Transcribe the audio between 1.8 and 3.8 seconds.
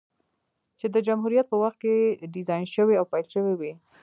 کې ډيزاين شوې او پېل شوې وې،